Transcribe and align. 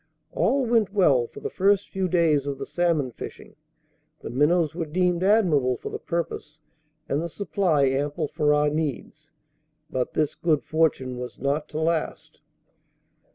All 0.31 0.65
went 0.65 0.91
well 0.91 1.27
for 1.27 1.41
the 1.41 1.49
first 1.51 1.89
few 1.91 2.07
days 2.09 2.47
of 2.47 2.57
the 2.57 2.65
salmon 2.65 3.11
fishing; 3.11 3.55
the 4.21 4.31
minnows 4.31 4.73
were 4.73 4.87
deemed 4.87 5.21
admirable 5.21 5.77
for 5.77 5.91
the 5.91 5.99
purpose, 5.99 6.63
and 7.07 7.21
the 7.21 7.29
supply 7.29 7.85
ample 7.85 8.27
for 8.27 8.51
our 8.51 8.71
needs; 8.71 9.31
but 9.91 10.15
this 10.15 10.33
good 10.33 10.63
fortune 10.63 11.19
was 11.19 11.37
not 11.37 11.69
to 11.69 11.79
last. 11.79 12.41